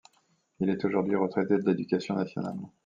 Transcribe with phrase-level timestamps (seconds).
[0.59, 2.57] Il est aujourd'hui retraité de l'Éducation nationale.